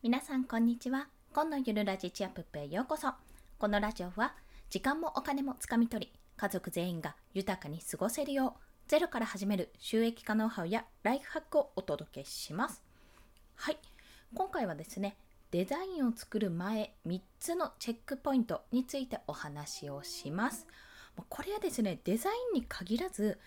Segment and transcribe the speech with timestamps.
[0.00, 1.08] 皆さんこんにちは。
[1.34, 3.08] 今のゆるラジチアップへようこそ。
[3.58, 4.32] このラジオは
[4.70, 12.80] 時間もお金もつかみ取り家族全員が豊かに過ごせるようゼロから始める収益化ノウハウやライフハックをお届けします。
[13.56, 13.78] はい。
[14.36, 15.16] 今回はですね
[15.50, 20.68] デザインを作る前3つのチェックポイントについてお話をします。
[21.28, 23.40] これはですねデザインに限らず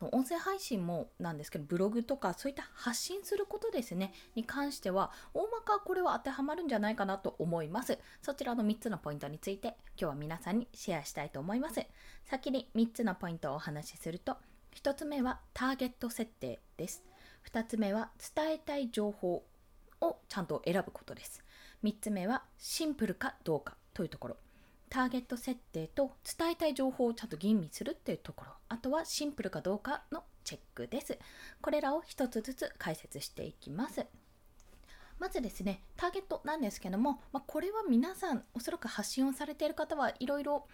[0.00, 7.98] 音声配信もなんですけどブログとかそういった発信することですねに関しては大まかこれは当てはまるんじゃないかなと思います。
[8.20, 11.80] そちらの3つのポイントについて今日は皆さんにシェアしたいと思います。
[12.24, 14.36] 先に3つのポイントをお話しすると
[14.74, 17.02] 1つ目はターゲット設定です。
[17.50, 19.44] 2つ目は伝えたい情報
[20.00, 21.42] をちゃんと選ぶことです。
[21.84, 24.36] 3つ目はシンプルかどうかというところ。
[24.88, 28.52] ターゲット設定と伝えたい情報をちゃんと吟味するっていうところ。
[28.68, 31.18] あとはシンプルかどうかのチェックです。
[31.60, 34.06] これらを一つずつ解説していきます。
[35.18, 40.66] まずですねターゲットなんですけども、まあ、これは皆さんおそらく発信をされている方はいろいろ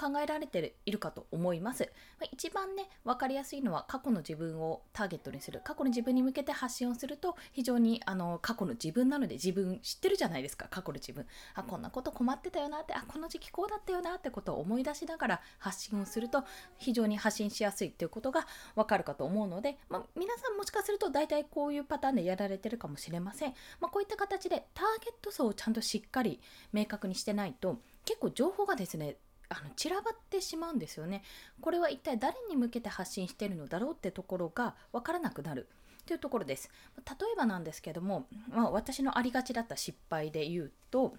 [0.00, 1.90] 考えられているかと思います。
[2.18, 5.60] まあ、一番ね、分かりやすいのは過去の自分をターゲットにする。
[5.62, 11.26] 過去の自分に向けて発信をすると、非常にあの過去の自分なので自分知ってるじゃないですか、過去の自分。
[11.54, 16.44] あ、こんなこと困ってたよなって、あ、この時期こうだったよなってことを思い出しながら発信をすると、
[16.78, 23.54] 非常に発信しやすいっていうことが分かるかと思うので、まあ、皆さんもしかすると大体こういうパターンでやられてるかもしれません。
[23.80, 26.40] まあ、こういった形でターゲット層をちゃんとしっかり
[26.72, 29.16] 明確にしてないと、結構情報がですね
[29.50, 31.22] あの散らばってしまうんですよね。
[31.60, 35.68] これは一体誰に向けて発信してるのだろうってところが分からなくなる。
[36.06, 36.70] というところです。
[36.96, 41.14] 例えばなんですけども、まあ、私のありがちだった失敗で言うと、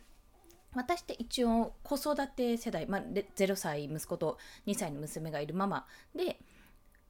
[0.74, 4.38] 私って一応子育て世代、まあ、0歳息子と
[4.68, 6.40] 2歳の娘がいるママで、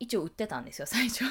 [0.01, 1.23] 一応売ってたんですよ最初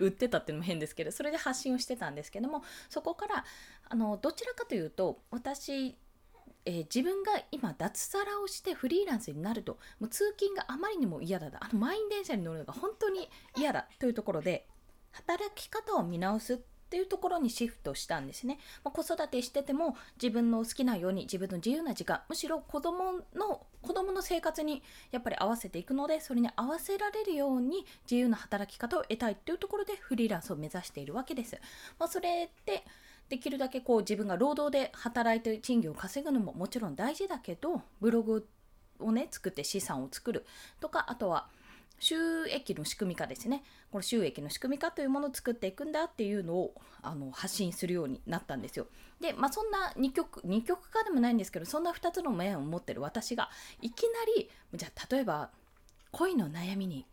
[0.00, 3.44] 売ってたっていうのも変ですけどそれで発信をしてたんですけどもそこから
[3.90, 5.94] あのどちらかというと私
[6.66, 14.66] えー、自分が今脱サラをしてフリーランスになるともう通勤があまりにも嫌だあの満員電車に乗るのが本当に嫌だというところで
[15.12, 31.58] 働き方を見直すっていうところにシフトしたんですね、まあ、子育てしてても自分の好きなように自分の自由な時間むしろ子供の子供の生活にやっぱり合わせていくのでそれに合わせられるように自由な働き方を得たいっていうところでフリーランスを目指しているわけです、
[31.98, 32.84] まあ、それって
[33.28, 38.46] できるだけこう自分が労働で働いて賃金を稼ぐのももちろん大事だけどブログ
[39.00, 40.46] をね作って資産を作る
[40.80, 41.48] とかあとは
[41.98, 43.62] 収益の仕組み化ですね。
[43.90, 48.86] この収益の仕組み化というものを作っていくんだっていうのをあの発信するようになったんですよ。
[49.20, 53.50] でまあそんな2極2極化でもないんですけどそんな2つの面を持ってる私が
[53.80, 55.50] いきなりじゃあ例えば
[56.12, 57.06] 恋の悩みに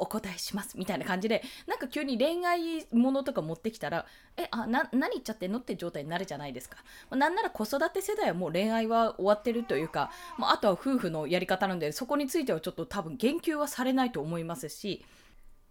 [0.00, 4.06] お答えしますみたいな感じでなんか急に恋愛ものとか持ってきたら
[4.36, 6.78] えあな何言っちゃってんのって状態になるじゃないですか、
[7.10, 15.04] まあ、なんなら子育て世代はもう恋愛は終わってるというか、まあ、あとは夫婦のやり方なんでそこについてはちょっと多分言及はされないと思いますし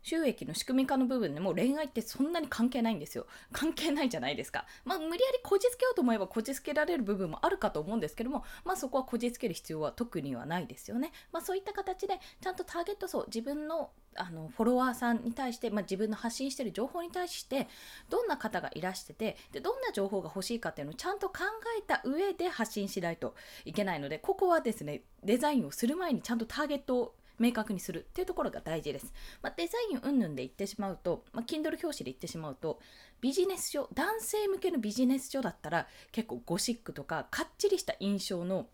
[0.01, 3.25] 収益の仕組み化の部分でも恋愛ってそんなに関係ないんですよ。
[3.51, 4.65] 関係ないじゃないですか。
[4.85, 11.11] まあ、無理やりこじつけようと思えばこじつけられる部分もあるかと思うんですけども、まあ、そこはこじつける必要は特にはないですよね。
[11.31, 17.67] まあ、そういった形でちゃんとターゲット層、自分のあのフォロワーさんに対して、まあ、自分の発信してる情報に対して
[18.09, 21.35] どんな方がいらしててでどんな情報が欲しいかっていうのをちゃんと考
[21.79, 23.35] えた上で発信しないと
[23.65, 29.13] いけないのでここはですねデザインをする前にちゃんとターゲットを明確にするっていうところが大事です。
[29.41, 32.79] まあ、デザイン云々で言ってしまうと、まあ、Kindle 表紙で言ってしまうと、
[33.21, 38.67] ビジネス書、男性向けのビジネス書だったら結構ゴシックとかかっちりした印象の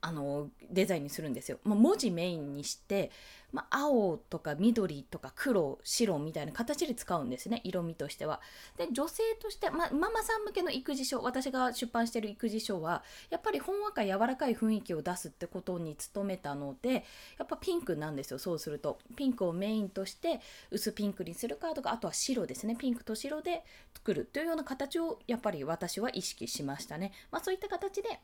[0.00, 1.58] あのデザインにするんですよ。
[1.64, 3.10] まあ、文字メインにして、
[3.52, 8.40] まあ、青とか緑とか黒白みたいな形で使うんですね色味としては。
[8.76, 17.04] で女性として、まあ、ママさん向けの育児書私が出版してる育児書はやっぱりほんわか柔らかい雰囲気を出すってことに努めたので
[17.38, 20.40] やっぱピンクなんですよそうするとピンクをメインとして
[20.70, 23.64] 薄ピンクにするかとかあとは白ですねピンクと白で
[23.94, 27.12] 作るというような形をやっぱり私は意識しましたね。
[27.30, 28.20] まあ、そういった形で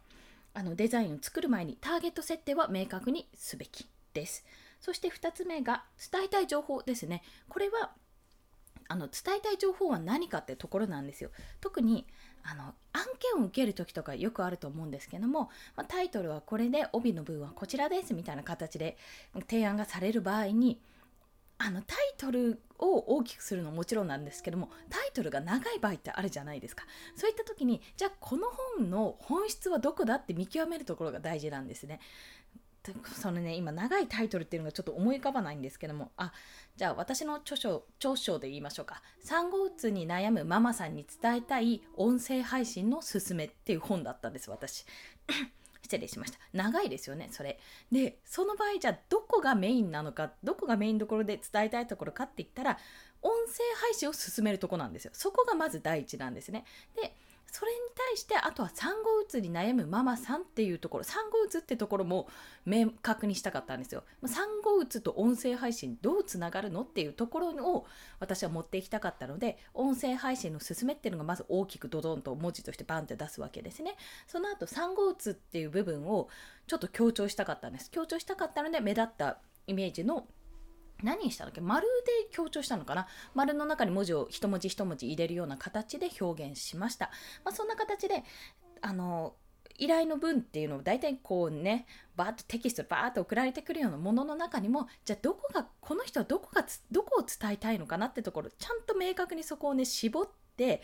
[0.54, 4.44] あのデザインを作る前にターゲット設定は明確にすべきです。
[4.80, 7.22] そして2つ目が伝えたい情報ですね。
[7.48, 7.92] これは
[8.88, 11.30] あの伝えたい情報は何かってところなんですよ。
[11.60, 12.06] 特に
[12.42, 18.96] あの案件を受ける時とかよくあると思うんですけども、まあ、タイトルはこれで帯の部分はこちらですみたいな形で
[19.48, 20.80] 提案がされる場合に
[21.64, 26.84] あのタイトルを大きくするのももちろんなんですけどもタイトルが長い場合ってあるじゃないですか。
[27.14, 32.00] そういった時にじゃあこの本の本質はどこだって見極めるところが大事なんですね。
[33.14, 36.32] そのね今長いタイトルっていうのがちょっと思い浮かばないんですけどもあ
[36.76, 39.00] じゃあ私の著書著書で言いましょうか。
[39.20, 44.84] 産後うつに悩むママさんに伝えたい音声配信のすすめっていう本だったんです私。
[45.92, 46.38] 失礼しました。
[46.54, 47.58] 長いですよねそれ。
[47.90, 52.78] でその場合じゃあどこがメインなのかどこがメインどころで伝えたいところかって言ったら
[53.20, 55.10] 音声配信を進めるとこなんですよ。
[55.14, 56.64] そこがまず第一なんですね。
[56.96, 57.14] で
[57.52, 62.26] それに対してあとは産後うつに悩むママさんっていうところ産後うつってところも
[62.64, 64.04] 明確にしたかったんですよ。
[64.24, 67.86] 産後うつと音声配信どうつながるのっていうところを
[68.20, 73.96] 私は持っていきたかったので音声配信の勧めっていうのがまず大きくドドンと文字としてバンって出すわけですね。
[74.26, 76.28] その後産後うつっていう部分を
[76.66, 77.90] ちょっと強調したかったんです。
[77.90, 80.26] 強調したかったので目立ったイメージの
[81.02, 81.60] 何したんだっけ？
[81.60, 83.06] 丸で強調したのかな？
[83.34, 87.10] 丸の中に文字を一文字一文字入れるような形で表現しました。
[87.44, 88.24] まあ、そんな形で、
[88.80, 89.34] あの、
[89.78, 100.82] 依頼の文っていうのを大体こうね、バーッとテキストバーッと送られてくるようなものの中にも、じゃあどこが、この人はどこが、どこを伝えたいのかなってところ、ちゃんと明確にそこをね、絞って、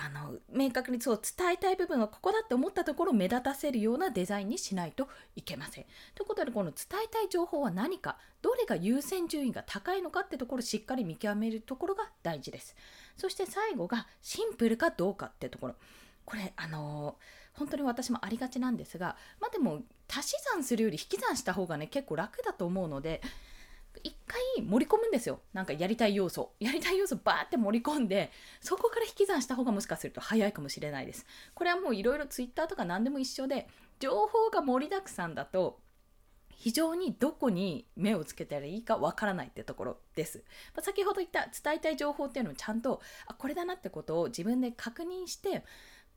[0.00, 5.84] あの明確にそう伝えたい部分はここだって思ったところを目立たせるようなデザインにしないといけません。
[6.14, 12.76] ということでこの伝えたい情報は何かどれが優先順位が高いのかってところをしっかり見極めるところが大事です。
[13.16, 15.74] そして最後がシンプルかどうかってところ。
[16.24, 23.22] これあのー、本当に私もありがちなんですがまあでも足し算するより引き算した方がね結構楽だと思うので
[24.02, 25.40] 一回盛り込むんですよ。
[25.52, 26.52] なんかやりたい要素。
[26.60, 28.30] やりたい要素バーって盛り込んで
[28.60, 31.26] そこから引き算した方がもしかすると早いかもしれないです。
[31.54, 33.68] これはもういろいろ Twitter とか何でも一緒で
[33.98, 35.80] 情報が盛りだくさんだと
[36.58, 40.42] 非常にどこに目をつけたらいいかわからないってところです。
[40.74, 45.62] ま先ほど言った伝えたい情報っていうのをちゃんとあこれだなってことを自分で確認して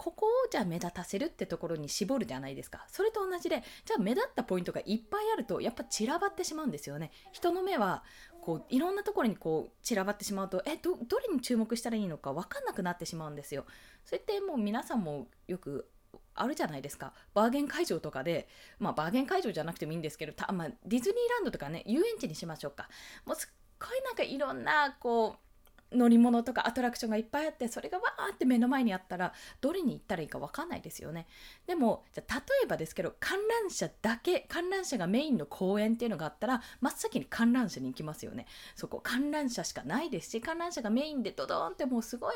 [0.01, 2.83] ここをじゃあ目立たせるってところに絞るじゃないですか。
[2.87, 7.11] それと同じでじゃあ目立ったポイントがいっぱいあるとやっぱ散らばってしまうんですよね。
[7.31, 8.03] 人の目は
[8.41, 13.65] こういろんなところにこう散らばってしまうとえどどれに注目したらいいのか分かんなくなってしまうんですよ。
[14.03, 15.87] それってもう皆さんもよく
[16.33, 17.13] あるじゃないですか。
[17.35, 18.47] バーゲン会場とかで
[18.79, 22.89] まあバーゲン会場じゃなくてもいいんですけどた、まあ、ディズニーランドとかね遊園地にしましょうか。
[23.27, 25.50] もうすっごいなんかいろんなこう
[25.91, 31.27] 乗り物とかアトラクションがいっぱいあってそれがわーって目の前にあったらどれに行ったらいいか分かんないですよね。
[31.67, 38.45] でもじゃ例えばですけど観覧車だけ観覧車がメインの公園っていうのがあったら真っ先に観覧車に行きますよね。
[38.75, 42.35] そこ観覧車しかないですし観覧車がメインでドドーンってもうすごい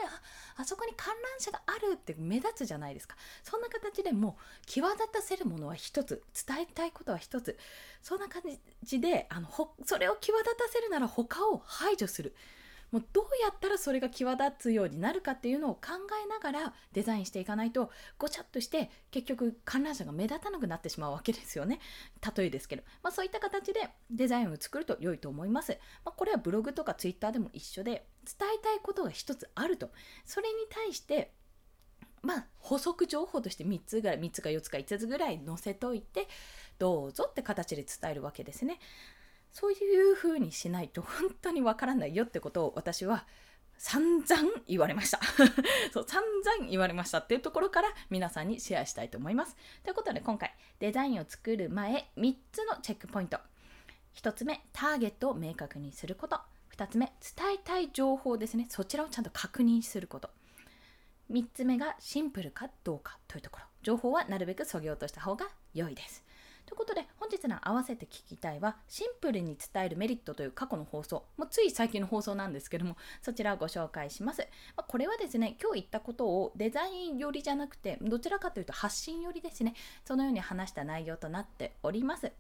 [0.58, 3.16] あそこに観覧車があるって目立つじゃないですか。
[3.44, 7.58] そんな形でもう際立たせるものは一つ伝えたいことは一つ。
[8.02, 8.42] そんな感
[8.84, 9.50] じであの
[9.86, 12.36] それを際立たせるなら他を排除する。
[12.92, 15.82] もうどうやったらそれが際立つようになるかっていうのを考
[16.24, 21.80] えながらデザインしていかないとごちゃっとして結局観覧車が目立たなくなってしまうわけですよね。
[22.36, 29.92] 例えですけど、まあ、そういった形でデザインを作ると良いと思います、まあ、これはブログとかツイッターでも一緒で伝えたいことが一つあると。
[30.26, 31.34] それに対して
[32.22, 36.28] まあ補足情報として3つぐらい3つか4つか5つぐらい載せといて
[36.80, 38.80] どうぞって形で伝えるわけですね。
[39.56, 43.26] そういう風にしないと本当にわからないよってことを私は
[43.78, 45.20] 散々言われました。
[45.94, 49.56] そう散々言われましたっていうところから皆さんにシェアしたいと思います。
[49.82, 53.40] ということで今回デザインを作る前3つのチェックポイント。
[54.16, 56.42] 1つ目ターゲットを明確にすること。
[56.76, 57.06] 2つ目
[57.38, 58.68] 伝えたい情報ですね。
[58.70, 60.30] そちらをちゃんと確認すること。
[61.32, 63.66] 3つ目がシンプルかどうかというところ。
[63.84, 66.25] 情報はなるべくそぎ落とした方が良いです。
[66.66, 71.26] ということで本日の合わせて聞きたいはシンプルに伝えるメリットという過去の放送。
[71.38, 74.42] もうつい最近の放送なんですけどもそちらをご紹介します、
[74.76, 79.74] まあ、これはですね今日言ったことをデザイン寄りじゃなくてどちらかというと発信寄りですね。
[80.04, 82.32] そのように話した内容となっております。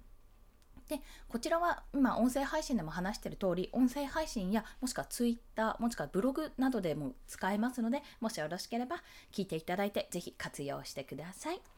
[0.87, 8.97] でこちらは今音声配信でも話している通り音声配信やもしくは Twitter もしくはブログなどでも使えますのでもしよろしければ
[9.31, 11.74] 聞いていただいてぜひ活用してください。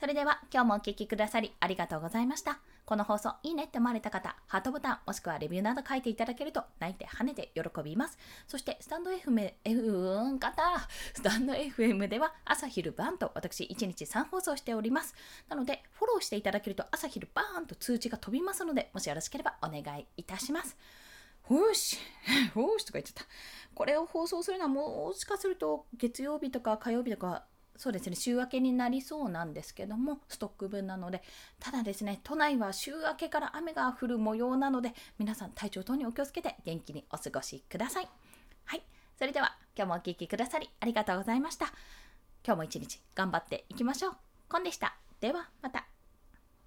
[0.00, 2.58] それでは今日もお聴きくださりありがとうございました。
[2.86, 8.16] この放送いいねって思われた方、ハートボタンもしくはレビューなど書いていただけると泣いて跳ねて喜びます。
[8.48, 10.62] そしてスタンド FM、F、うん方、
[11.12, 15.14] スタンド FM では朝昼晩と私1日3放送しております。
[15.50, 20.78] なのでフォローしていただけると朝昼バーンと通知が飛びますので、もしよろしければお願いいたします。
[21.50, 21.98] よし、
[22.56, 23.24] よしとか言っちゃった。
[23.74, 27.44] これを放送するのはもしかすると月曜日とか火曜日とか
[27.80, 31.22] そうですね週明けになりそうなんですけどもストック分なので
[31.58, 38.08] ただですね都内は週明けから雨が降る模様なので皆さん体調等にお気をつけて元気にお過ごしください。
[38.66, 38.82] はい。
[39.18, 41.72] それでは今日もお聴きくださりありがとうございました。
[42.44, 44.12] 今日も一日頑張っていきましょう。
[44.50, 44.94] コンでした。
[45.18, 45.99] ではまた。